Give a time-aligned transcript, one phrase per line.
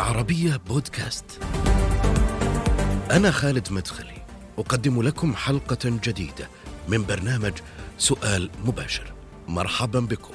[0.00, 1.24] العربية بودكاست.
[3.10, 4.22] أنا خالد مدخلي،
[4.58, 6.48] أقدم لكم حلقة جديدة
[6.88, 7.52] من برنامج
[7.98, 9.12] سؤال مباشر.
[9.48, 10.34] مرحبا بكم.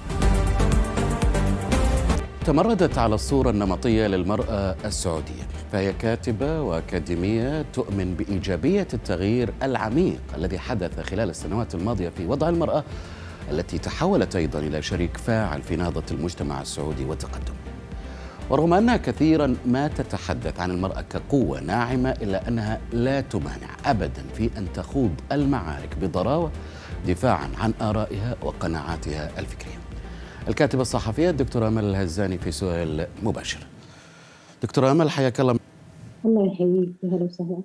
[2.46, 11.00] تمردت على الصورة النمطية للمرأة السعودية فهي كاتبة وأكاديمية تؤمن بإيجابية التغيير العميق الذي حدث
[11.00, 12.84] خلال السنوات الماضية في وضع المرأة
[13.52, 17.65] التي تحولت أيضا إلى شريك فاعل في نهضة المجتمع السعودي وتقدمه
[18.50, 24.50] ورغم أنها كثيرا ما تتحدث عن المرأة كقوة ناعمة إلا أنها لا تمانع أبدا في
[24.58, 26.52] أن تخوض المعارك بضراوة
[27.08, 29.76] دفاعا عن آرائها وقناعاتها الفكرية.
[30.48, 33.60] الكاتبة الصحفية الدكتورة أمل الهزاني في سؤال مباشر.
[34.64, 35.60] دكتورة أمل حياك الله.
[36.26, 36.90] الله يحييك.
[37.04, 37.58] أهلا وسهلا.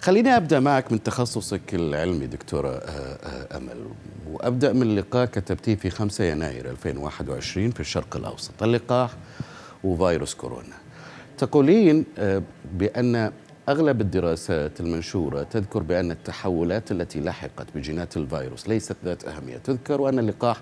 [0.00, 3.86] خليني أبدأ معك من تخصصك العلمي دكتورة آه، آه، آمل.
[4.30, 8.62] وأبدأ من لقاء كتبتيه في 5 يناير 2021 في الشرق الأوسط.
[8.62, 9.10] اللقاح
[9.86, 10.76] وفيروس كورونا
[11.38, 12.42] تقولين آه،
[12.72, 13.32] بأن
[13.68, 20.18] أغلب الدراسات المنشورة تذكر بأن التحولات التي لحقت بجينات الفيروس ليست ذات أهمية تذكر وان
[20.18, 20.60] اللقاح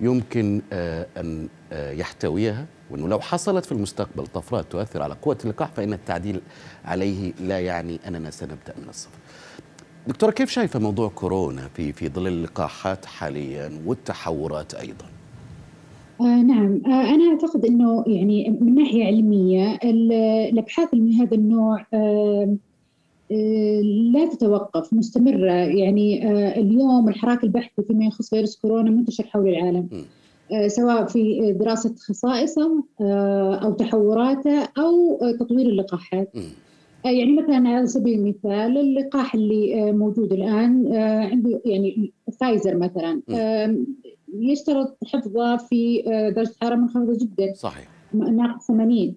[0.00, 5.70] يمكن آه، أن آه، يحتويها وأنه لو حصلت في المستقبل طفرات تؤثر على قوة اللقاح
[5.76, 6.40] فإن التعديل
[6.84, 9.18] عليه لا يعني أننا سنبدأ من الصفر.
[10.06, 15.19] دكتورة كيف شايفة موضوع كورونا في في ظل اللقاحات حاليا والتحورات أيضا؟
[16.20, 16.82] آه نعم.
[16.86, 20.12] آه أنا أعتقد أنه يعني من ناحية علمية ال-
[20.52, 22.56] الأبحاث من هذا النوع آه
[23.32, 23.80] آه
[24.12, 25.52] لا تتوقف مستمرة.
[25.52, 29.88] يعني آه اليوم الحراك البحثي فيما يخص فيروس كورونا منتشر حول العالم.
[30.52, 32.84] آه سواء في دراسة خصائصه
[33.62, 36.32] أو تحوراته أو تطوير اللقاحات.
[37.04, 43.20] يعني مثلا على سبيل المثال اللقاح اللي موجود الآن آه، عنده يعني فايزر مثلا.
[44.34, 47.52] يشترط حفظه في آه، درجة حراره منخفضة جدا.
[47.54, 47.88] صحيح.
[48.14, 49.14] ناقص 80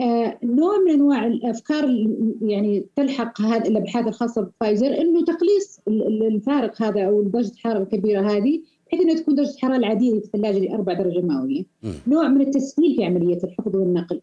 [0.00, 2.06] آه، نوع من أنواع الأفكار
[2.42, 7.82] يعني تلحق هذه الأبحاث الخاصة بفايزر إنه تقليص ال- ال- الفارق هذا أو درجة الحرارة
[7.82, 11.64] الكبيرة هذه بحيث إنها تكون درجة الحرارة العادية في الثلاجة ل 4 درجة مئوية.
[12.06, 14.20] نوع من التسهيل في عملية الحفظ والنقل.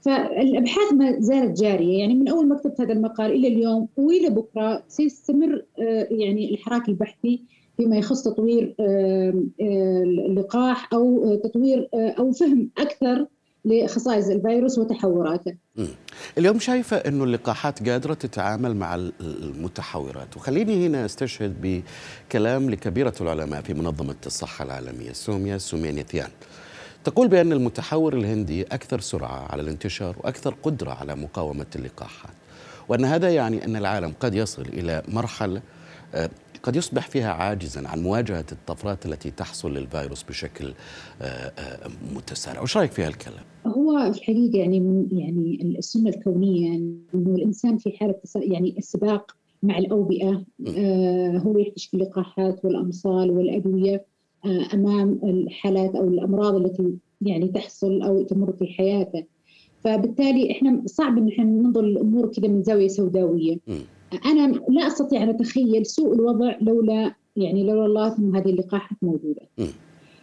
[0.00, 1.98] فالأبحاث ما زالت جارية.
[1.98, 6.88] يعني من أول ما كتبت هذا المقال إلى اليوم وإلى بكرة سيستمر آه، يعني الحراك
[6.88, 7.40] البحثي
[7.76, 8.74] فيما يخص تطوير
[9.60, 13.26] اللقاح أو تطوير أو فهم أكثر
[13.64, 15.54] لخصائص الفيروس وتحوراته.
[16.38, 20.36] اليوم شايفة أنه اللقاحات قادرة تتعامل مع ال- المتحورات.
[20.36, 21.82] وخليني هنا أستشهد
[22.28, 26.28] بكلام لكبيرة العلماء في منظمة الصحة العالمية سوميا سوميانيثيان
[27.04, 32.32] تقول بأن المتحور الهندي أكثر سرعة على الانتشار وأكثر قدرة على مقاومة اللقاحات
[32.88, 35.62] وأن هذا يعني أن العالم قد يصل إلى مرحلة
[36.14, 36.30] آه،
[36.62, 40.72] قد يصبح فيها عاجزا عن مواجهة الطفرات التي تحصل للفيروس بشكل
[41.22, 46.76] آه، آه، متسارع وش رأيك في هالكلام؟ هو في الحقيقة يعني من يعني السنة الكونية
[46.76, 50.44] إنه الإنسان في حالة تس- يعني السباق مع الأوبئة
[50.78, 54.04] آه هو يكتشف اللقاحات والأمصال والأدوية
[54.44, 56.92] آه أمام الحالات أو الأمراض التي
[57.22, 59.24] يعني تحصل أو تمر في حياته
[59.84, 63.56] فبالتالي إحنا صعب إن إحنا ننظر للامور كذا من زاوية سوداوية.
[64.26, 69.42] أنا لا أستطيع أن أتخيل سوء الوضع لولا يعني لولا الله إنه هذه اللقاحات موجودة.
[69.58, 69.66] مم.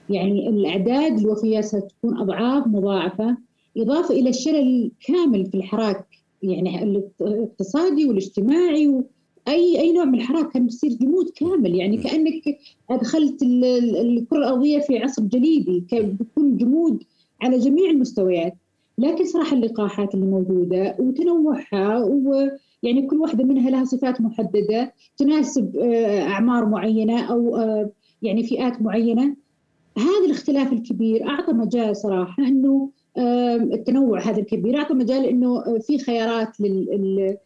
[0.09, 3.38] يعني الأعداد الوفيات ستكون أضعاف مضاعفة.
[3.77, 6.05] إضافة إلى الشلل الكامل في الحراك
[6.44, 6.83] يعني
[7.21, 9.03] الاقتصادي والاجتماعي و
[9.47, 11.75] أي أي نوع من الحراك كان بيصير جمود كامل.
[11.75, 12.01] يعني م.
[12.01, 12.57] كأنك
[12.89, 15.83] أدخلت ال- ال- الكرة الأرضية في عصر جليدي.
[15.91, 17.03] كان بيكون جمود
[17.41, 18.53] على جميع المستويات.
[19.03, 26.21] لكن صراحة اللقاحات اللي موجوده وتنوعها ويعني كل واحدة منها لها صفات محددة تناسب آه،
[26.21, 27.89] أعمار معينة أو آه،
[28.21, 29.35] يعني فئات معينة.
[29.97, 32.89] هذا الاختلاف الكبير أعطى مجال صراحة إنه
[33.73, 37.37] التنوع هذا الكبير أعطى مجال إنه آه، في خيارات لل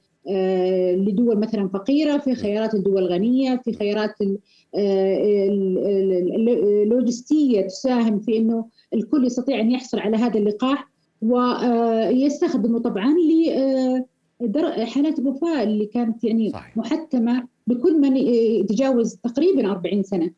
[1.08, 4.38] لدول مثلا فقيرة، في خيارات لدول غنية، في خيارات ال-
[4.76, 10.88] ال- ال- ال- اللوجستيه تساهم في إنه الكل يستطيع أن يحصل على هذا اللقاح.
[11.22, 13.16] ويستخدمه طبعا
[14.78, 16.78] لحالات الوفاة اللي كانت يعني صحيح.
[16.78, 20.32] محتمة بكل من يتجاوز تقريبا 40 سنة.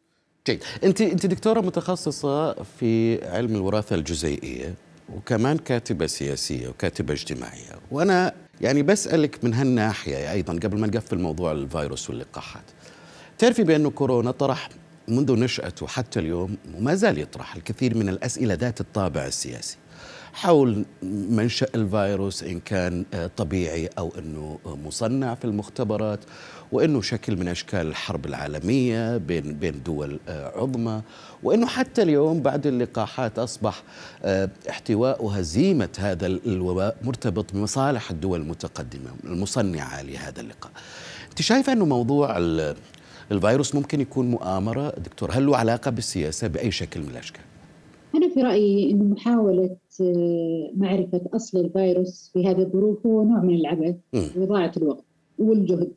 [0.47, 4.73] جيد أنت أنت دكتورة متخصصة في علم الوراثة الجزيئية
[5.15, 11.51] وكمان كاتبة سياسية وكاتبة اجتماعية وأنا يعني بسألك من هالناحية أيضا قبل ما نقفل موضوع
[11.51, 12.63] الفيروس واللقاحات
[13.37, 14.69] تعرفي بأن كورونا طرح
[15.07, 19.77] منذ نشأته حتى اليوم وما زال يطرح الكثير من الأسئلة ذات الطابع السياسي
[20.39, 20.85] حول
[21.29, 23.05] منشأ الفيروس إن كان
[23.37, 26.19] طبيعي أو أنه مصنع في المختبرات
[26.71, 31.01] وأنه شكل من أشكال الحرب العالمية بين بين دول عظمى
[31.43, 33.83] وأنه حتى اليوم بعد اللقاحات أصبح
[34.69, 40.71] احتواء وهزيمة هذا الوباء مرتبط بمصالح الدول المتقدمة المصنعة لهذا اللقاح
[41.29, 42.37] أنت شايفة أنه موضوع
[43.31, 47.41] الفيروس ممكن يكون مؤامرة؟ دكتور هل له علاقة بالسياسة بأي شكل من الأشكال؟
[48.39, 53.95] في رأيي أن محاولة آه، معرفة أصل الفيروس في هذه الظروف هو نوع من العبث
[54.13, 55.03] وإضاعة الوقت
[55.39, 55.91] والجهد.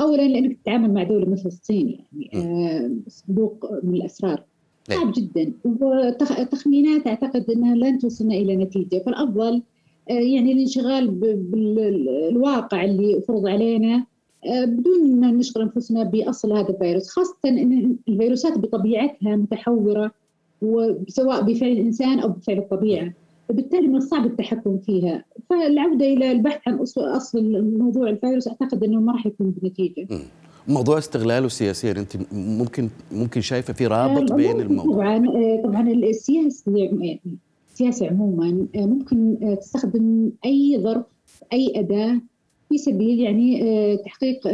[0.00, 4.42] أولا لأنك تتعامل مع دولة مثل الصين يعني آه، صندوق من الأسرار.
[4.88, 5.12] صعب نعم.
[5.12, 5.52] جدا.
[5.64, 9.02] وتخمينات أعتقد أنها لن توصلنا إلى نتيجة.
[9.06, 9.62] فالأفضل
[10.10, 14.06] آه، يعني الانشغال بالواقع اللي فرض علينا
[14.46, 20.12] بدون ما نشغل أنفسنا بأصل هذا الفيروس، خاصة إن الفيروسات بطبيعتها متحورة
[20.62, 23.12] وسواء بفعل الإنسان أو بفعل الطبيعة.
[23.48, 25.24] فبالتالي من الصعب التحكم فيها.
[25.50, 30.06] فالعودة إلى البحث عن أصل الموضوع الفيروس أعتقد إنه ما راح يكون بنتيجة.
[30.68, 34.94] موضوع استغلاله سياسيا أنت ممكن ممكن شايفة في رابط آه، بين الموضوع.
[34.94, 36.88] طبعا آه، طبعا السياسة
[37.72, 41.04] السياسة عموما آه، ممكن تستخدم أي ظرف
[41.52, 42.20] أي أداة
[42.68, 43.62] في سبيل يعني
[43.96, 44.46] تحقيق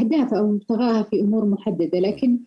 [0.00, 1.98] أهدافها أو مبتغاها في أمور محددة.
[1.98, 2.38] لكن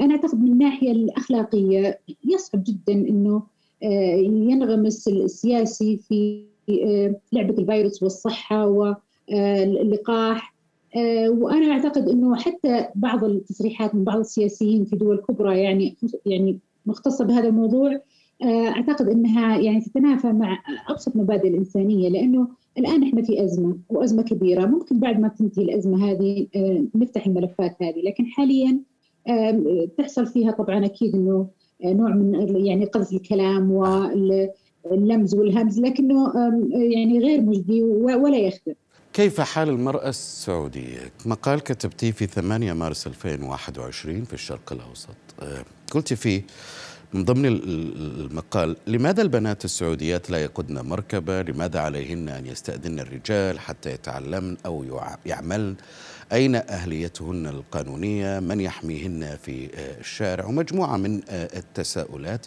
[0.00, 3.42] أنا أعتقد من الناحية الأخلاقية يصعب جدا إنه
[3.82, 10.54] آه، ينغمس السياسي في آه، لعبة الفيروس والصحة واللقاح
[10.96, 15.96] آه، وأنا أعتقد إنه حتى بعض التصريحات من بعض السياسيين في دول كبرى يعني
[16.26, 18.00] يعني مختصة بهذا الموضوع
[18.44, 20.58] أعتقد إنها يعني تتنافى مع
[20.88, 22.48] أبسط مبادئ الإنسانية لأنه
[22.78, 24.66] الآن إحنا في أزمة وأزمة كبيرة.
[24.66, 26.46] ممكن بعد ما تنتهي الأزمة هذه
[26.94, 28.80] نفتح الملفات هذه لكن حاليا
[29.98, 31.48] تحصل فيها طبعا أكيد إنه
[31.84, 36.32] نوع من يعني قذف الكلام واللمز والهمز لكنه
[36.72, 38.74] يعني غير مجدي ولا يخدم.
[39.12, 45.08] كيف حال المرأة السعودية؟ مقال كتبتيه في 8 مارس 2021 في الشرق الأوسط.
[45.42, 46.42] أه، قلت فيه
[47.12, 53.90] من ضمن المقال لماذا البنات السعوديات لا يقودن مركبة؟ لماذا عليهن أن يستأذن الرجال حتى
[53.90, 54.84] يتعلمن أو
[55.26, 55.74] يعملن؟
[56.32, 62.46] أين أهليتهن القانونية؟ من يحميهن في آه، الشارع؟ ومجموعة من آه، التساؤلات.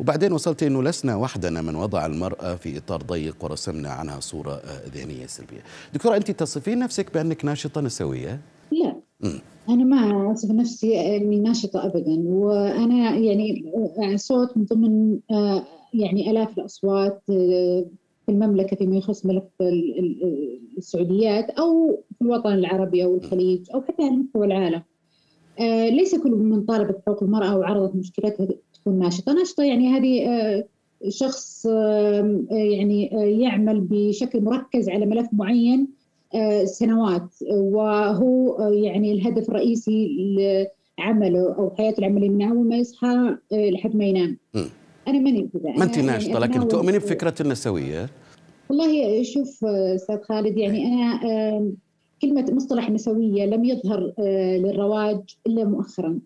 [0.00, 4.88] وبعدين وصلت أنه لسنا وحدنا من وضع المرأة في إطار ضيق ورسمنا عنها صورة آه،
[4.94, 5.60] ذهنية سلبية.
[5.94, 8.40] دكتورة أنت تصفين نفسك بأنك ناشطة نسوية؟
[8.72, 8.96] لا.
[9.20, 9.38] م.
[9.68, 12.16] أنا ما أصف نفسي أني ناشطة أبدا.
[12.26, 15.18] وأنا يعني صوت من ضمن
[15.94, 17.22] يعني آلاف الأصوات
[18.28, 19.44] في المملكة فيما يخص ملف
[20.78, 24.82] السعوديات أو في الوطن العربي أو الخليج أو حتى على مستوى العالم.
[25.60, 29.32] آه، ليس كل من طالبت حقوق المرأة وعرضت مشكلتها تكون ناشطة.
[29.32, 30.64] ناشطة يعني هذه آه،
[31.08, 33.06] شخص آه، يعني
[33.42, 35.88] يعمل بشكل مركز على ملف معين
[36.64, 37.34] سنوات.
[37.50, 40.08] وهو يعني الهدف الرئيسي
[40.98, 44.38] لعمله أو حياته العملية من اول ما يصحى لحد ما ينام.
[45.08, 48.08] أنا ماني كذا ما انت ناشطة يعني لكن تؤمني بفكره النسوية؟
[48.68, 51.20] والله شوف أستاذ خالد يعني أنا
[52.22, 56.18] كلمة مصطلح النسويه لم يظهر آه، للرواج إلا مؤخرا.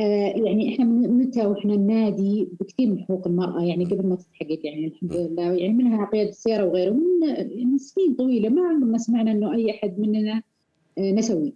[0.00, 4.58] آه، يعني إحنا من متى وإحنا نادي بكثير من حقوق المرأة يعني قبل ما تتحقق
[4.64, 6.90] يعني الحمد لله يعني منها قياده السيارة وغيره
[7.64, 10.42] من سنين طويلة ما عمرنا سمعنا إنه أي أحد مننا
[10.98, 11.52] آه، نسوي.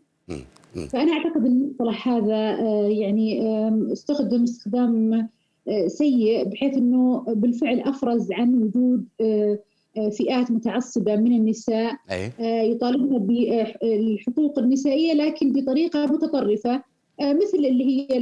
[0.89, 3.43] فأنا أعتقد المصطلح هذا يعني
[3.93, 5.29] استخدم استخدام
[5.87, 9.59] سيء بحيث إنه بالفعل أفرز عن وجود آه،
[9.99, 11.97] آه، فئات متعصبة من النساء
[12.41, 16.83] آه، يطالبن بالحقوق النسائية لكن بطريقة متطرفة
[17.21, 18.19] مثل اللي هي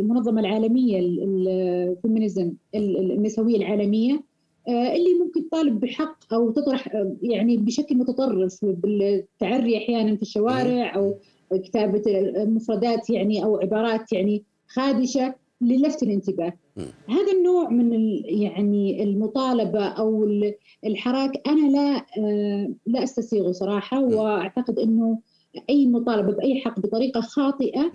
[0.00, 4.22] المنظمة العالمية الفيمينيزم النسوية العالمية
[4.68, 6.88] اللي ممكن تطالب بحق أو تطرح
[7.22, 11.14] يعني بشكل متطرف بالتعري أحيانا في الشوارع أو
[11.52, 12.02] كتابة
[12.36, 15.34] مفردات يعني أو عبارات يعني خادشة.
[15.62, 16.52] للفت الانتباه
[17.08, 17.92] هذا النوع من
[18.24, 20.28] يعني المطالبة أو
[20.86, 25.18] الحراك أنا لا آه، لا أستسيغه صراحة وأعتقد إنه
[25.70, 27.92] أي مطالبة بأي حق بطريقة خاطئة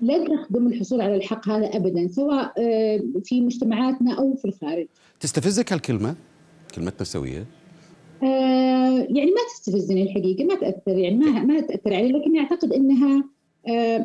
[0.00, 4.86] لن تخدم الحصول على الحق هذا ابدا سواء آه، في مجتمعاتنا أو في الخارج.
[5.20, 6.14] تستفزك هالكلمة؟
[6.74, 7.46] كلمة نسويه؟
[8.22, 13.24] آه يعني ما تستفزني الحقيقة ما تأثر يعني ما ما تأثر علي لكني أعتقد إنها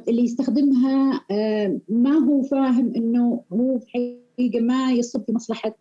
[0.08, 5.76] اللي يستخدمها آه، ما هو فاهم إنه هو في الحقيقة ما يصب في مصلحة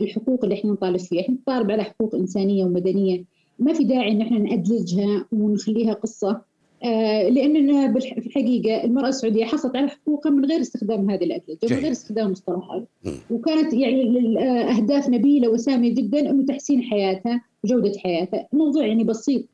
[0.00, 3.24] الحقوق اللي إحنا نطالب فيها، إحنا نطالب على حقوق إنسانية ومدنية،
[3.58, 6.40] ما في داعي إن إحنا نأدلجها ونخليها قصة
[6.84, 11.76] آه، لأننا في الحقيقة المرأة السعودية حصلت على حقوقها من غير استخدام هذه الأدلة من
[11.76, 12.88] غير استخدام المصطلحات
[13.30, 14.38] وكانت يعني
[14.70, 18.48] أهداف نبيلة وسامية جدا أنه تحسين حياتها وجودة حياتها.
[18.52, 19.44] موضوع يعني بسيط.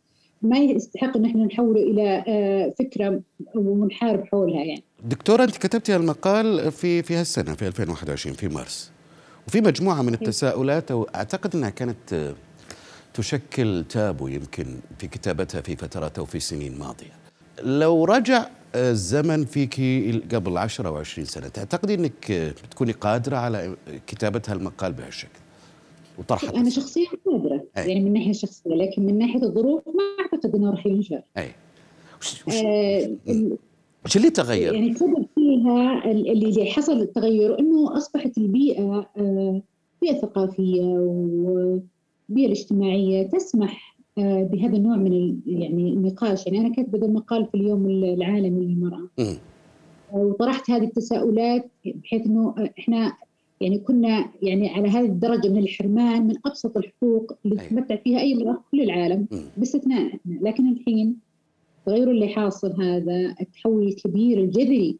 [0.42, 3.20] ما يستحق إن إحنا نحوله إلى آه، فكرة
[3.54, 4.82] ونحارب حولها يعني.
[5.04, 8.90] دكتورة أنت كتبتي المقال في في هالسنة في 2021 في مارس
[9.48, 12.34] وفي مجموعة من التساؤلات وأعتقد إنها كانت آه،
[13.14, 14.66] تشكل تابو يمكن
[14.98, 17.20] في كتابتها في فترات أو في سنين ماضية.
[17.62, 19.80] لو رجع الزمن فيك
[20.34, 22.32] قبل 10 أو 20 سنة تعتقدي إنك
[22.64, 25.38] بتكوني قادرة على كتابة هالمقال بهالشكل؟
[26.18, 27.88] وطرحت أنا شخصيا قادرة أي.
[27.88, 31.48] يعني من ناحية شخصية لكن من ناحية الظروف ما أعتقد إنه راح ينشر أي.
[32.20, 33.16] وش, وش, آه
[34.04, 39.62] وش اللي تغير؟ يعني سبب فيها اللي حصل التغير إنه أصبحت البيئة آه
[40.02, 46.46] بيئة ثقافية والبيئه الاجتماعية تسمح آه بهذا النوع من يعني النقاش.
[46.46, 49.08] يعني أنا كاتبة المقال في اليوم العالمي للمرأة.
[50.12, 53.12] وطرحت هذه التساؤلات بحيث إنه إحنا
[53.60, 58.34] يعني كنا يعني على هذه الدرجة من الحرمان من أبسط الحقوق اللي تتمتع فيها أي
[58.34, 59.26] امراه في كل العالم
[59.56, 61.16] باستثناء لكن الحين
[61.78, 64.96] التغير اللي حاصل هذا التحول الكبير الجذري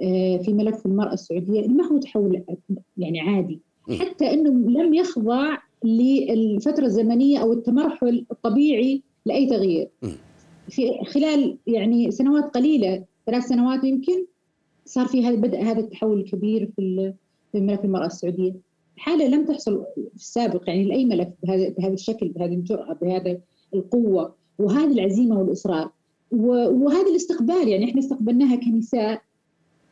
[0.00, 2.42] آه، في ملف المرأة السعودية ما هو تحول
[2.98, 3.60] يعني عادي.
[4.00, 9.88] حتى إنه لم يخضع للفترة الزمنية أو التمرحل الطبيعي لأي تغيير.
[10.68, 14.24] في خلال يعني سنوات قليلة ثلاث سنوات يمكن
[14.86, 17.12] صار في هذا بدأ هذا التحول الكبير في
[17.54, 18.52] في ملف المرأة السعودية.
[18.96, 23.38] حالة لم تحصل في السابق يعني لأي ملف بهذا بهذا الشكل بهذه الجرأة بهذا
[23.74, 25.90] القوة وهذه العزيمة والإصرار.
[26.30, 29.22] وهذا الاستقبال يعني إحنا استقبلناها كنساء.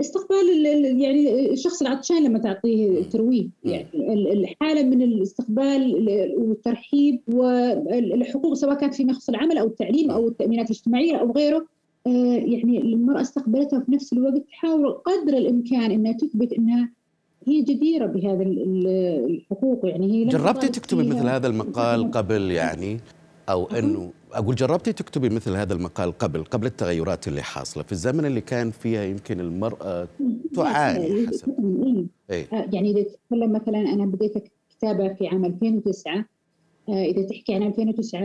[0.01, 0.67] استقبال
[1.03, 3.49] يعني الشخص العطشان لما تعطيه ترويج.
[3.65, 3.87] يعني
[4.33, 5.97] الحالة من الاستقبال
[6.39, 11.67] والترحيب والحقوق سواء كانت فيما يخص العمل أو التعليم أو التأمينات الاجتماعية أو غيره
[12.07, 16.93] آه، يعني المرأة استقبلتها وفي نفس الوقت تحاول قدر الإمكان إنها تثبت إنها
[17.47, 23.01] هي جديرة بهذا الحقوق يعني هي جربتي تكتبي مثل هذا المقال قبل يعني؟
[23.49, 28.25] أو أنه أقول جربتي تكتبي مثل هذا المقال قبل قبل التغيرات اللي حاصلة في الزمن
[28.25, 30.09] اللي كان فيها يمكن المرأة
[30.55, 31.55] تعاني حسب.
[32.31, 34.33] إيه؟ آه، يعني إذا تتكلم مثلا أنا بديت
[34.71, 36.25] كتابة في عام 2009
[36.89, 38.21] آه، إذا تحكي عن 2009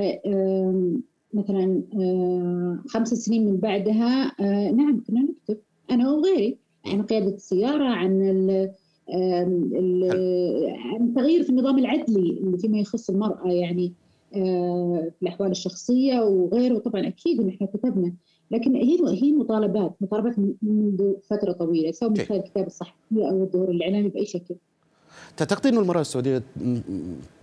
[1.33, 4.31] مثلا آه، خمس سنين من بعدها
[4.71, 5.57] نعم كنا نكتب
[5.91, 8.21] أنا وغيري عن قيادة السيارة عن
[11.01, 13.93] التغيير في النظام العدلي فيما يخص المرأة يعني
[14.35, 18.13] آه، في الأحوال الشخصية وغيره طبعا أكيد إن إحنا كتبنا.
[18.51, 23.71] لكن هي هي مطالبات مطالبات منذ فترة طويلة سواء من خلال الكتاب الصحفي أو الظهور
[23.71, 24.55] الإعلامي بأي شكل.
[25.37, 26.43] تعتقد أن المرأة السعودية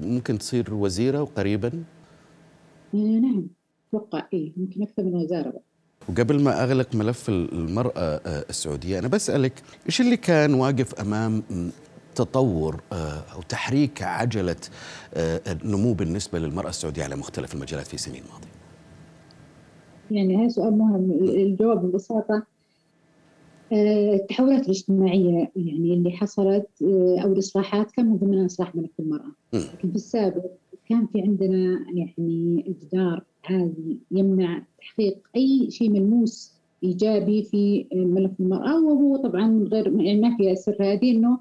[0.00, 1.84] ممكن تصير وزيرة قريبا؟
[2.94, 3.46] آه، نعم.
[3.88, 5.62] أتوقع إيه ممكن أكثر من وزارة بقى.
[6.08, 9.52] وقبل ما أغلق ملف المرأة آه، السعودية أنا بسألك
[9.86, 11.42] إيش اللي كان واقف أمام
[12.14, 14.56] تطور آه، أو تحريك عجلة
[15.14, 18.54] آه، النمو بالنسبة للمرأة السعودية على مختلف المجالات في سنين ماضيه؟
[20.10, 21.10] يعني هذا سؤال مهم.
[21.22, 22.42] الجواب ببساطة
[23.72, 26.68] التحولات الاجتماعية يعني اللي حصلت
[27.22, 29.32] أو الإصلاحات كان من ضمنها اصلاح ملف المرأة.
[29.52, 30.44] لكن في السابق
[30.88, 38.84] كان في عندنا يعني جدار عادي يمنع تحقيق أي شيء ملموس إيجابي في ملف المرأة
[38.84, 41.38] وهو طبعا غير يعني ما فيها سر هذه إنه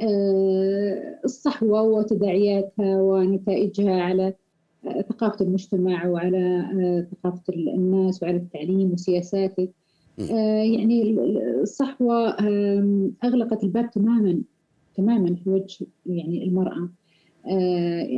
[0.00, 4.34] آه، الصحوة وتداعياتها ونتائجها على
[4.86, 9.68] آه، ثقافة المجتمع وعلى آه، ثقافة الناس وعلى التعليم وسياساته.
[10.18, 11.16] يعني
[11.62, 12.36] الصحوة
[13.24, 14.42] أغلقت الباب تماما
[14.96, 16.78] تماما في وجه يعني المرأة.
[16.78, 16.88] آه،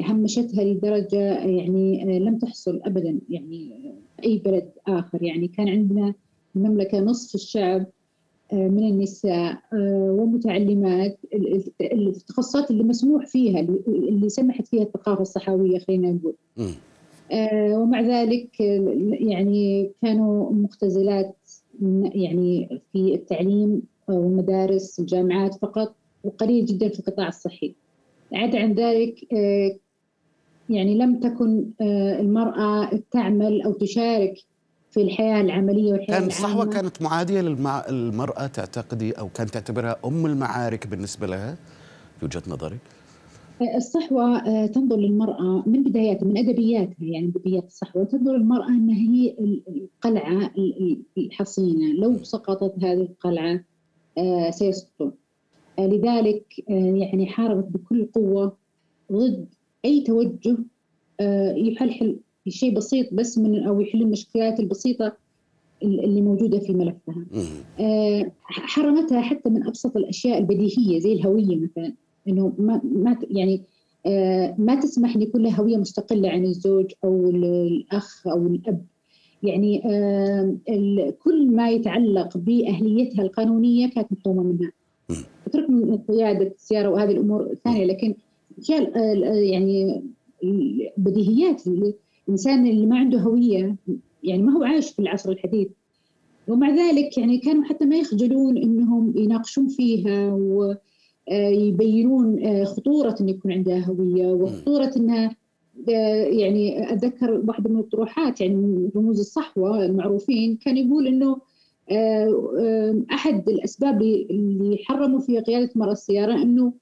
[0.05, 3.93] همشتها لدرجة يعني آه، لم تحصل أبدا يعني
[4.25, 5.23] أي بلد آخر.
[5.23, 6.15] يعني كان عندنا
[6.57, 7.87] المملكة نصف الشعب
[8.53, 9.59] آه، من النساء
[9.93, 11.19] ومتعلمات.
[11.81, 16.35] التخصصات اللي مسموح فيها اللي سمحت فيها الثقافة الصحوية خلينا نقول.
[17.53, 18.61] ومع ذلك
[19.21, 21.37] يعني كانوا مختزلات
[22.15, 27.75] يعني في التعليم والمدارس الجامعات فقط وقليل جدا في القطاع الصحي.
[28.33, 29.79] عدا عن ذلك آه،
[30.71, 34.35] يعني لم تكن آه، المرأة تعمل أو تشارك
[34.91, 40.87] في الحياة العملية والحياة كانت الصحوة كانت معادية للمرأة تعتقدي أو كانت تعتبرها أم المعارك
[40.87, 41.57] بالنسبة لها؟
[42.21, 42.79] في وجهة نظرك؟
[43.63, 49.37] آه، الصحوة تنظر للمرأة من بداياتها من أدبياتها يعني بدايات الصحوة تنظر للمرأة أنها هي
[49.69, 50.51] القلعة
[51.19, 51.93] الحصينة.
[51.93, 53.61] لو سقطت هذه القلعة
[54.51, 55.13] سيسقطون
[55.79, 58.57] لذلك آه، يعني حاربت بكل قوة
[59.13, 59.47] ضد
[59.85, 60.59] أي توجه
[61.21, 62.17] آه، يحلحل
[62.49, 65.17] شيء بسيط بس من أو يحل المشكلات البسيطة
[65.83, 67.27] اللي موجودة في ملفها.
[67.81, 71.93] آه، حرمتها حتى من أبسط الأشياء البديهية زي الهوية مثلا
[72.29, 73.63] إنه ما ما يعني
[74.59, 78.85] ما تسمح ان يكون لها هوية مستقلة عن الزوج أو الأخ أو الأب.
[79.43, 79.83] يعني
[81.25, 84.73] كل ما يتعلق بأهليتها القانونية كانت محرومه منها.
[85.47, 88.15] اترك من قيادة السيارة وهذه الأمور الثانية لكن
[89.23, 90.03] يعني
[90.97, 91.63] بديهيات
[92.27, 93.77] الإنسان اللي ما عنده هوية
[94.23, 95.69] يعني ما هو عايش في العصر الحديث.
[96.49, 100.33] ومع ذلك يعني كانوا حتى ما يخجلون إنهم يناقشون فيها
[101.31, 105.37] ويبينون آه، خطورة إن يكون عندها هوية وخطورة إنها
[105.89, 111.41] آه، يعني أتذكر واحدة من الطروحات يعني رموز الصحوة المعروفين كان يقول إنه آه،
[113.13, 116.73] أحد الأسباب اللي حرموا فيها قيادة المراه السيارة إنه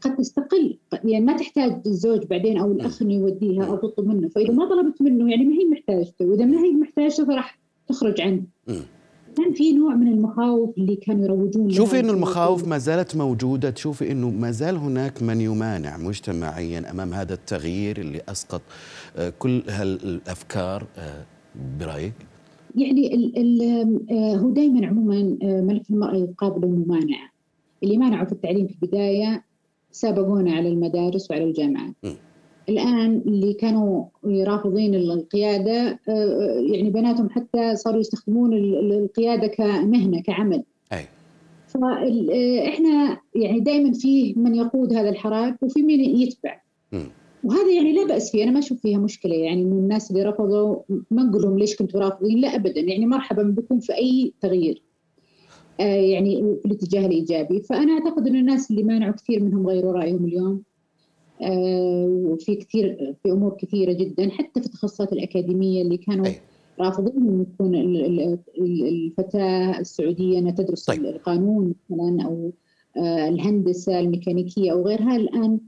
[0.00, 4.28] قد تستقل يعني ما تحتاج الزوج بعدين أو الأخ إنه يوديها أو تطلب منه.
[4.28, 6.24] فإذا ما طلبت منه يعني ما هي محتاجته.
[6.24, 8.42] وإذا ما هي محتاجته فراح تخرج عنه.
[9.36, 13.70] كان في نوع من المخاوف اللي كانوا يروجون شوفي إنه المخاوف ما زالت موجودة.
[13.70, 18.62] تشوفي إنه ما زال هناك من يمانع مجتمعيا أمام هذا التغيير اللي أسقط
[19.16, 21.24] آه، كل هالأفكار آه،
[21.80, 22.14] برأيك؟
[22.74, 23.32] يعني
[24.10, 27.30] آه، هو دائما عموما ملف المرأة يقابله ممانعه
[27.82, 29.44] اللي مانعوا في التعليم في البداية
[29.90, 32.12] سابقونا على المدارس وعلى الجامعات م.
[32.68, 41.06] الآن اللي كانوا رافضين القيادة آه، يعني بناتهم حتى صاروا يستخدمون القيادة كمهنة كعمل أي.
[41.68, 46.60] فإحنا يعني دائما فيه من يقود هذا الحراك وفي من يتبع
[46.92, 47.02] م.
[47.44, 49.34] وهذا يعني لا بأس فيه أنا ما أشوف فيها مشكلة.
[49.34, 50.76] يعني من الناس اللي رفضوا
[51.10, 52.80] ما نقول لهم ليش كنتوا رافضين؟ لا أبدا.
[52.80, 54.82] يعني مرحبا بكم في أي تغيير.
[55.80, 57.60] آه، يعني في الاتجاه الإيجابي.
[57.60, 60.62] فأنا أعتقد إن الناس اللي مانعوا كثير منهم غيروا رأيهم اليوم.
[61.42, 64.30] آه، وفي كثير في أمور كثيرة جدا.
[64.30, 66.40] حتى في التخصصات الأكاديمية اللي كانوا أي.
[66.80, 67.74] رافضين إن يكون
[68.60, 71.04] الفتاة السعودية انها تدرس طيب.
[71.04, 72.52] القانون مثلا أو
[72.96, 75.16] آه، الهندسة الميكانيكية أو غيرها.
[75.16, 75.60] الآن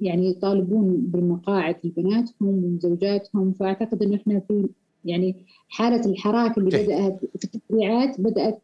[0.00, 4.68] يعني يطالبون بالمقاعد لبناتهم وزوجاتهم فأعتقد انه إحنا في
[5.04, 5.36] يعني
[5.68, 8.62] حالة الحراك اللي بدأت في التشريعات بدأت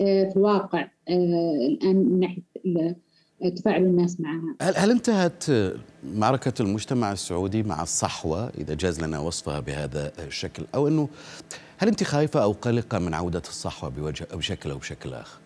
[0.00, 2.42] آه، في الواقع آه، الآن من ناحية
[3.56, 4.56] تفاعل الناس معها.
[4.62, 5.44] هل هل انتهت
[6.14, 11.08] معركة المجتمع السعودي مع الصحوة إذا جاز لنا وصفها بهذا الشكل؟ أو إنه
[11.78, 15.38] هل أنت خايفة أو قلقة من عودة الصحوة بوجه أو بشكل أو بشكل آخر؟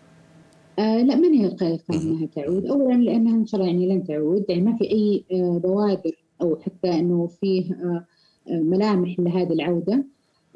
[0.78, 4.44] آه لا ماني قلقه إنها تعود؟ اولا لأنها إن شاء الله يعني لن تعود.
[4.48, 8.06] يعني ما في أي آه بوادر أو حتى إنه فيه آه
[8.48, 10.04] ملامح لهذه العودة.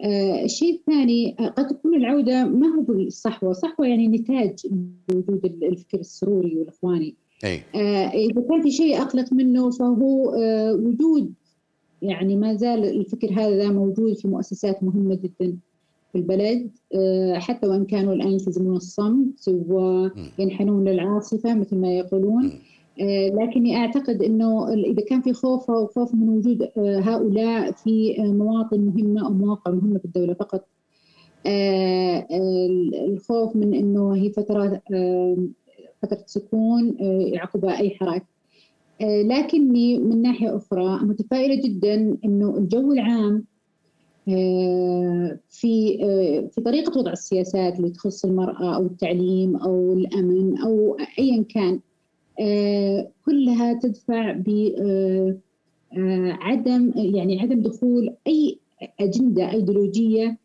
[0.05, 3.53] آه الشيء الثاني آه قد تكون العودة ما هو بالصحوة.
[3.53, 4.67] صحوة يعني نتاج
[5.15, 7.15] وجود الفكر السروري والإخواني.
[7.45, 7.63] أي.
[7.75, 11.33] آه إذا كان في شيء أقلق منه فهو آه وجود
[12.03, 15.57] يعني ما زال الفكر هذا موجود في مؤسسات مهمة جدا.
[16.13, 22.53] في البلد آه حتى وإن كانوا الآن يلتزمون الصمت وينحنون للعاصفة مثل ما يقولون.
[23.01, 28.15] آه، لكني أعتقد إنه إذا كان في خوف أو خوف من وجود آه، هؤلاء في
[28.19, 30.65] مواطن مهمة أو مواقع مهمة في الدولة فقط
[33.09, 34.83] الخوف من إنه هي فترة
[36.03, 36.97] فترة سكون
[37.35, 38.27] يعقبها أي حراك
[39.01, 43.45] لكني من ناحية أخرى متفائلة جدا إنه الجو العام
[45.49, 45.99] في
[46.51, 51.81] في طريقة وضع السياسات اللي تخص المرأة أو التعليم أو الأمن أو ايا كان
[52.41, 55.43] آه، كلها تدفع بعدم
[56.97, 58.59] آه، يعني عدم دخول أي
[59.01, 60.39] أجندة أيديولوجية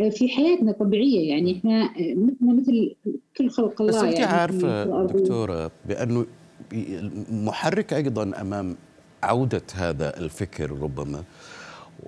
[0.00, 1.30] آه، في حياتنا طبيعية.
[1.30, 2.94] يعني إحنا مثل مثل
[3.36, 3.92] كل خلق الله.
[3.92, 6.26] بس أنت يعني عارفة دكتورة بأنه
[7.30, 8.76] محرك أيضا أمام
[9.22, 11.24] عودة هذا الفكر ربما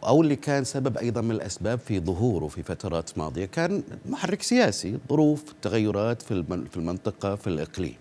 [0.04, 4.98] أو اللي كان سبب أيضا من الأسباب في ظهوره في فترات ماضية كان محرك سياسي
[5.08, 7.96] ظروف التغيرات في المنطقة في الإقليم.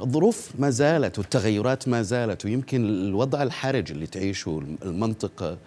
[0.00, 5.58] الظروف ما زالت والتغيرات ما زالت ويمكن الوضع الحرج اللي تعيشه المنطقة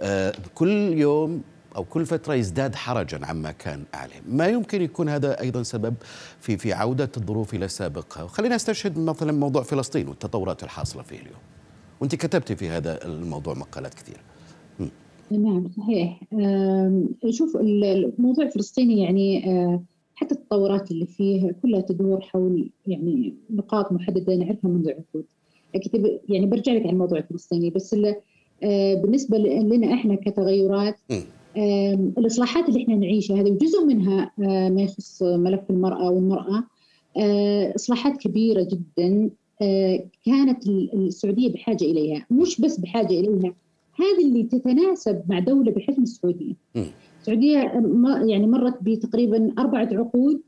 [0.00, 1.42] آه، كل يوم
[1.76, 4.22] أو كل فترة يزداد حرجا عما كان عليه.
[4.28, 5.94] ما يمكن يكون هذا أيضا سبب
[6.40, 8.22] في في عودة الظروف إلى سابقها.
[8.22, 11.40] وخلينا نستشهد مثلا موضوع فلسطين والتطورات الحاصلة فيه اليوم.
[12.00, 14.20] وأنت كتبتي في هذا الموضوع مقالات كثيرة.
[15.30, 16.20] نعم صحيح.
[17.30, 19.82] شوف الموضوع الفلسطيني يعني آه،
[20.14, 25.24] حتى التطورات اللي فيه كلها تدور حول يعني نقاط محددة نعرفها منذ عقود.
[25.74, 27.96] أكيد يعني برجع لك على الموضوع الفلسطيني بس
[28.62, 30.96] آه، بالنسبة لنا إحنا كتغيرات
[32.18, 36.64] الإصلاحات اللي إحنا نعيشها هذه وجزء منها آه، ما يخص ملف المرأة والمرأة
[37.76, 39.30] إصلاحات كبيرة جدا
[40.26, 42.26] كانت السعودية بحاجة إليها.
[42.30, 43.54] مش بس بحاجة إليها
[43.96, 46.54] هذه اللي تتناسب مع دولة بحجم السعودية.
[46.74, 46.86] مم.
[47.20, 47.58] السعودية
[48.26, 50.40] يعني مرت بتقريبا أربعة عقود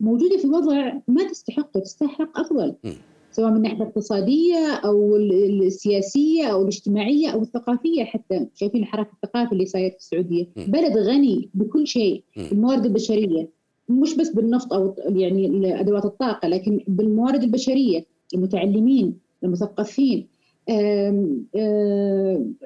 [0.00, 2.74] موجودة في وضع ما تستحقه تستحق أفضل.
[2.84, 2.92] مم.
[3.32, 9.66] سواء من الناحيه الاقتصادية أو السياسية أو الاجتماعية أو الثقافية حتى شايفين الحراك الثقافي اللي
[9.66, 10.70] صاير في السعودية م.
[10.70, 12.40] بلد غني بكل شيء م.
[12.52, 13.48] الموارد البشرية
[13.88, 19.14] مش بس بالنفط أو يعني أدوات الطاقة لكن بالموارد البشرية المتعلمين
[19.44, 20.26] المثقفين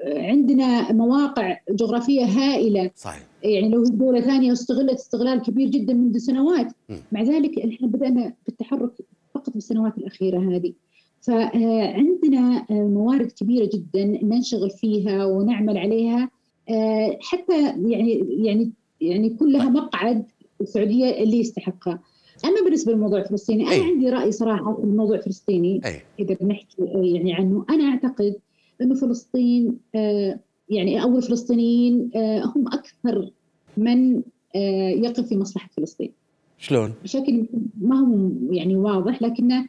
[0.07, 2.91] عندنا مواقع جغرافية هائلة.
[2.95, 3.27] صحيح.
[3.43, 6.67] يعني لو دولة ثانية استغلت استغلال كبير جدا منذ سنوات.
[6.89, 6.95] م.
[7.11, 8.91] مع ذلك إحنا بدأنا بالتحرك
[9.33, 10.73] فقط في السنوات الأخيرة هذه.
[11.21, 16.29] فعندنا موارد كبيرة جدا ننشغل فيها ونعمل عليها.
[16.69, 20.25] آه، حتى يعني يعني يعني كلها مقعد
[20.61, 21.99] السعودية اللي يستحقها.
[22.45, 23.81] أما بالنسبة للموضوع الفلسطيني أنا أي.
[23.81, 25.81] عندي رأي صراحة في الموضوع الفلسطيني.
[25.85, 26.01] أي.
[26.19, 28.35] إذا بنحكي يعني عنه أنا أعتقد
[28.81, 33.31] إنه فلسطين آه، يعني أو الفلسطينيين آه، هم أكثر
[33.77, 34.15] من
[34.55, 36.11] آه، يقف في مصلحة فلسطين.
[36.57, 37.45] شلون؟ بشكل
[37.81, 39.67] ما هو يعني واضح لكنه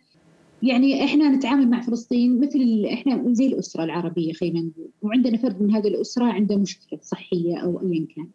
[0.62, 4.88] يعني إحنا نتعامل مع فلسطين مثل إحنا زي الأسرة العربية خلينا نقول.
[5.02, 8.28] وعندنا فرد من هذه الأسرة عنده مشكلة صحية أو ايا كان.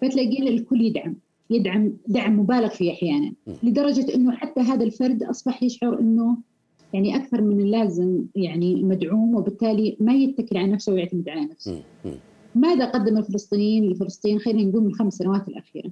[0.00, 1.16] فتلاقينا الكل يدعم.
[1.50, 3.32] يدعم دعم مبالغ فيه أحيانا
[3.62, 6.36] لدرجة إنه حتى هذا الفرد أصبح يشعر إنه
[6.92, 11.82] يعني أكثر من اللازم يعني مدعوم وبالتالي ما يتكل على نفسه ويعتمد على نفسه.
[12.54, 15.90] ماذا قدم الفلسطينيين؟ لفلسطين خلينا نقول من الخمس سنوات الأخيرة.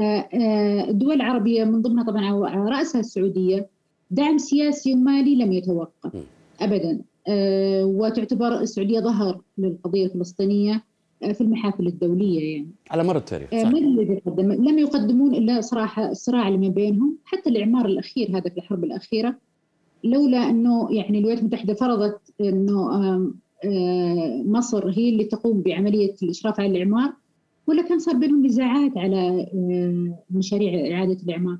[0.00, 0.04] آه،
[0.34, 3.68] آه، الدول العربية من ضمنها طبعا على رأسها السعودية
[4.10, 6.22] دعم سياسي ومالي لم يتوقف مم.
[6.60, 7.00] أبدا.
[7.28, 10.74] آه، وتعتبر السعودية ظهر للقضية الفلسطينية.
[10.74, 10.82] آه،
[11.32, 13.70] في المحافل الدولية يعني على مر التاريخ آه، صح.
[13.70, 18.50] ما الذي قدم لم يقدمون إلا صراحة الصراع اللي ما بينهم حتى الإعمار الأخير هذا
[18.50, 19.36] في الحرب الأخيرة
[20.04, 23.34] لولا أنه يعني الولايات المتحدة فرضت آم،
[23.64, 27.12] آه، مصر هي اللي تقوم بعملية الإشراف على الإعمار
[27.66, 31.58] ولا كان صار بينهم نزاعات على آه، مشاريع إعادة الإعمار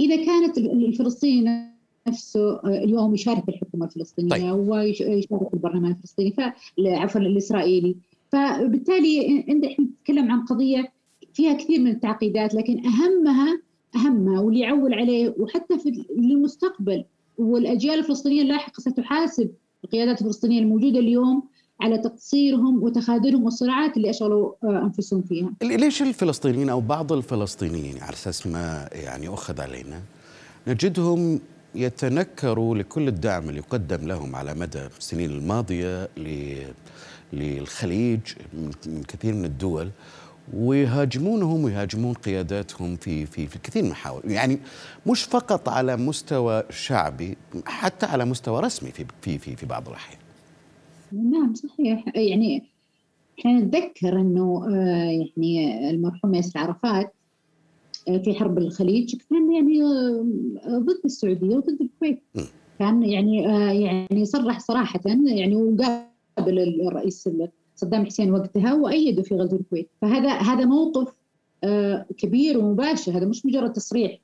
[0.00, 1.68] إذا كانت الفلسطيني
[2.08, 4.68] نفسه اليوم يشارك في الحكومة الفلسطينية طيب.
[4.68, 6.34] ويشارك في البرلمان الفلسطيني.
[6.78, 7.96] عفوا الإسرائيلي
[8.32, 10.92] فبالتالي إحنا نتكلم عن قضية
[11.34, 13.60] فيها كثير من التعقيدات لكن أهمها
[13.96, 17.04] أهمها واللي يعول عليه وحتى في للمستقبل
[17.38, 19.50] والأجيال الفلسطينية اللاحقة ستحاسب
[19.84, 21.42] القيادات الفلسطينية الموجودة اليوم
[21.80, 25.52] على تقصيرهم وتخاذلهم والصراعات اللي أشغلوا آه، أنفسهم فيها.
[25.62, 30.02] ليش الفلسطينيين أو بعض الفلسطينيين على أساس ما يعني أخذ علينا
[30.68, 31.40] نجدهم
[31.74, 36.08] يتنكروا لكل الدعم اللي يقدم لهم على مدى السنين الماضية
[37.32, 38.20] للخليج
[38.86, 39.90] من كثير من الدول
[40.54, 44.58] ويهاجمونهم ويهاجمون قياداتهم في في في كثير من المحاور يعني
[45.06, 50.20] مش فقط على مستوى شعبي حتى على مستوى رسمي في في في, في بعض الأحيان.
[51.12, 52.04] نعم صحيح.
[52.14, 52.62] يعني
[53.38, 57.12] إحنا نتذكر إنه آه، يعني المرحوم ياسر عرفات
[58.08, 62.22] آه، في حرب الخليج كان يعني آه، ضد السعودية وضد الكويت.
[62.78, 63.42] كان يعني
[63.82, 65.56] يعني صرح صراحة يعني
[66.38, 67.28] وقابل الرئيس
[67.74, 69.90] صدام حسين وقتها وايده في غزو الكويت.
[70.00, 71.18] فهذا هذا موقف
[71.64, 73.12] آه، كبير ومباشر.
[73.12, 74.18] هذا مش مجرد تصريح.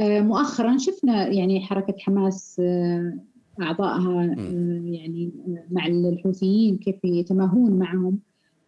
[0.00, 3.18] آه، مؤخرا شفنا يعني حركة حماس آه،
[3.62, 4.36] أعضائها
[4.84, 5.30] يعني
[5.70, 8.18] مع الحوثيين كيف يتماهون معهم.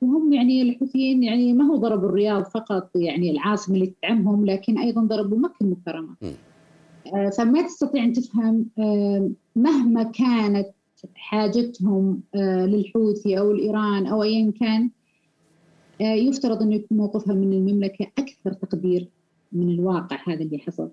[0.01, 5.03] وهم يعني الحوثيين يعني ما هو ضربوا الرياض فقط يعني العاصمة اللي تدعمهم لكن أيضا
[5.03, 6.17] ضربوا مكة المكرمة.
[7.39, 8.67] فما تستطيع أن تفهم
[9.57, 10.69] مهما كانت
[11.15, 14.91] حاجتهم آه، للحوثي أو الإيران أو ايا كان
[16.01, 19.09] آه، يفترض انه يكون موقفها من المملكة أكثر تقدير
[19.53, 20.91] من الواقع هذا اللي حصل.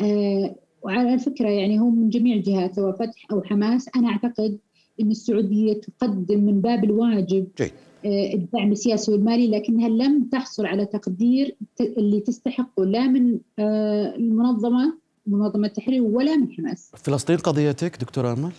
[0.00, 4.58] آه، وعلى الفكرة يعني هو من جميع الجهات سواء فتح أو حماس أنا أعتقد
[5.00, 7.72] إن السعودية تقدم من باب الواجب جيد.
[8.04, 16.02] الدعم السياسي والمالي لكنها لم تحصل على تقدير اللي تستحقه لا من المنظمة منظمة التحرير
[16.02, 18.52] ولا من حماس فلسطين قضيتك دكتور آمل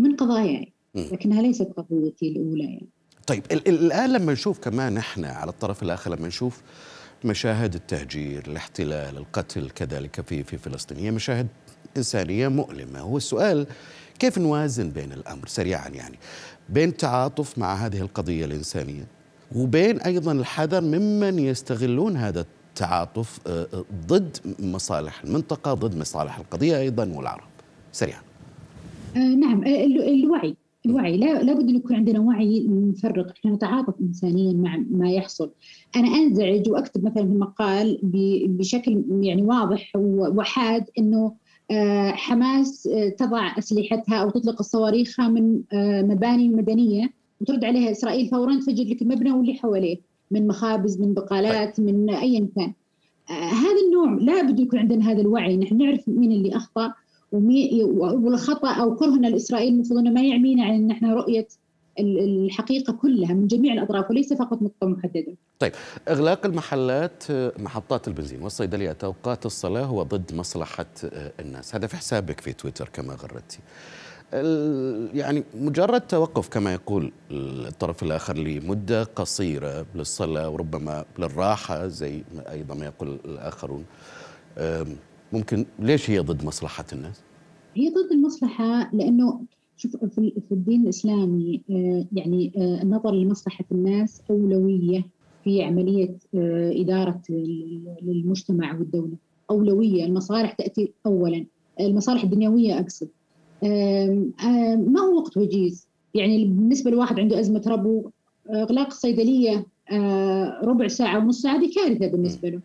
[0.00, 1.04] من قضاياي مم.
[1.12, 2.88] لكنها ليست قضيتي الأولى يعني.
[3.26, 6.62] طيب ال- ال- الآن لما نشوف كمان إحنا على الطرف الآخر لما نشوف
[7.24, 11.46] مشاهد التهجير، الاحتلال، القتل كذلك في في فلسطين هي مشاهد
[11.96, 13.66] إنسانية مؤلمة، هو السؤال
[14.18, 16.18] كيف نوازن بين الأمر سريعا يعني
[16.68, 19.06] بين تعاطف مع هذه القضية الإنسانية
[19.56, 26.78] وبين أيضا الحذر ممن يستغلون هذا التعاطف آه، آه، ضد مصالح المنطقة، ضد مصالح القضية
[26.78, 27.44] أيضا والعرب.
[27.92, 28.20] سريعا.
[29.16, 31.16] آه نعم آه ال- الوعي الوعي.
[31.16, 35.50] لا لابد أن يكون عندنا وعي نفرق إحنا نتعاطف انسانيا مع ما يحصل.
[35.96, 41.32] أنا أنزعج وأكتب مثلا في المقال ب- بشكل يعني واضح وحاد إنه
[41.70, 45.62] آه، حماس تضع أسلحتها أو تطلق صواريخها من
[46.08, 49.96] مباني مدنية وترد عليها إسرائيل فورا تفجر لك المبنى واللي حواليه
[50.30, 51.86] من مخابز من بقالات طيب.
[51.86, 52.72] من ايا كان
[53.28, 55.56] هذا النوع لا بد يكون عندنا هذا الوعي.
[55.56, 56.92] نحن نعرف مين اللي أخطأ.
[57.32, 61.48] والخطأ أو كرهنا لإسرائيل المفروض أنه ما يعمينا عن إن إحنا رؤية
[61.98, 65.34] الحقيقة كلها من جميع الأطراف وليس فقط نقطه محدده.
[65.58, 65.72] طيب
[66.08, 67.24] إغلاق المحلات
[67.58, 70.86] محطات البنزين والصيدليات أوقات الصلاة هو ضد مصلحة
[71.40, 73.58] الناس، هذا في حسابك في تويتر كما غردتي.
[75.14, 82.86] يعني مجرد توقف كما يقول الطرف الآخر لمدة قصيرة للصلاة وربما للراحة زي أيضا ما
[82.86, 83.84] يقول الآخرون
[85.32, 87.20] ممكن ليش هي ضد مصلحة الناس؟
[87.74, 89.40] هي ضد المصلحة لأنه
[89.76, 95.04] شوف في الدين الإسلامي آه، يعني آه، النظر لمصلحة الناس أولوية
[95.44, 97.20] في عملية آه، إدارة
[98.02, 99.16] للمجتمع والدولة.
[99.50, 101.46] أولوية المصالح تأتي اولا.
[101.80, 103.08] المصالح الدنيوية أقصد.
[104.86, 108.10] ما هو وقت وجيز؟ يعني بالنسبة لواحد عنده أزمة ربو
[108.50, 109.66] إغلاق الصيدلية
[110.64, 112.60] ربع ساعة ونص ساعة دي كارثة بالنسبة له.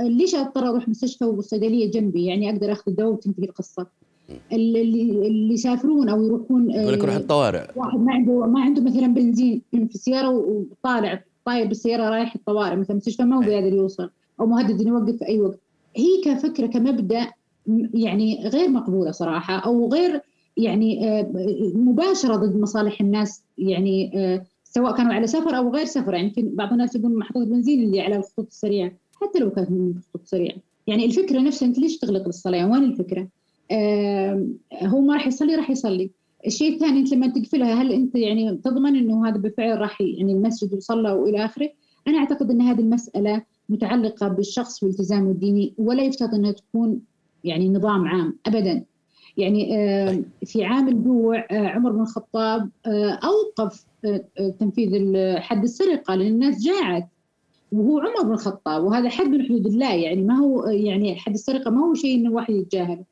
[0.00, 3.86] ليش اضطر أروح مستشفى والصيدليه جنبي؟ يعني أقدر اخذ الدواء وتنتهي القصة.
[4.52, 4.82] اللي
[5.28, 7.66] اللي يسافرون أو يروحون يقول لك روح الطوارئ.
[7.76, 12.90] واحد ما عنده ما عنده مثلا بنزين في السيارة وطالع طاير بالسيارة رايح الطوارئ مثلا
[12.90, 15.58] المستشفى ما هو قادر يوصل أو مهدد إنه يوقف في أي وقت.
[15.96, 17.26] هي كفكرة كمبدأ
[17.94, 20.20] يعني غير مقبولة صراحة أو غير
[20.56, 21.32] يعني آه،
[21.74, 26.54] مباشرة ضد مصالح الناس يعني آه، سواء كانوا على سفر أو غير سفر يعني يمكن
[26.54, 30.56] بعض الناس يقول محطات البنزين اللي على الخطوط السريعة حتى لو كانت من الخطوط السريعة.
[30.86, 33.28] يعني الفكرة نفسها أنت ليش تغلق الصلاة؟ وين الفكرة؟
[34.82, 36.10] هو ما راح يصلي راح يصلي.
[36.46, 40.74] الشيء الثاني أنت لما تقفلها هل أنت يعني تضمن إنه هذا بالفعل راح يعني المسجد
[40.74, 41.70] وصلى وإلى آخره؟
[42.08, 47.00] أنا أعتقد إن هذه المسألة متعلقة بالشخص والتزامه الديني ولا يفترض إنها تكون
[47.44, 48.84] يعني نظام عام ابدا.
[49.36, 49.70] يعني.
[50.44, 54.90] في عام الجوع آه، عمر بن الخطاب آه، أوقف آه، تنفيذ
[55.38, 57.08] حد السرقة لأن الناس جاعت.
[57.72, 61.70] وهو عمر بن الخطاب وهذا حد من حدود الله يعني ما هو يعني حد السرقة
[61.70, 63.04] ما هو شيء إنه واحد يتجاهله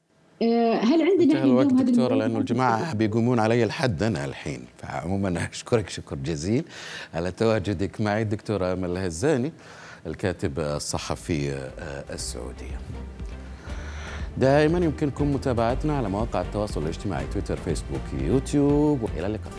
[0.82, 4.60] هل عندنا الوقت دكتورة لأنه الجماعة بيقومون علي الحد أنا الحين.
[4.78, 6.64] فعموما أشكرك شكر جزيل.
[7.14, 9.52] على تواجدك معي الدكتوره أمل الهزاني
[10.06, 11.68] الكاتب الصحفي
[12.10, 12.78] السعودية.
[14.38, 19.52] دائما يمكنكم متابعتنا على مواقع التواصل الاجتماعي تويتر فيسبوك يوتيوب وإلى اللقاء.